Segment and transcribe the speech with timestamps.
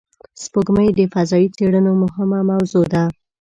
[0.43, 3.03] سپوږمۍ د فضایي څېړنو مهمه موضوع ده